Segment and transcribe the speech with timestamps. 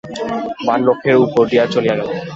[0.65, 2.09] বাণ লক্ষ্যের উপর দিয়া চলিয়া গেল।